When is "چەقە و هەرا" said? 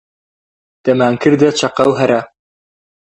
1.59-2.21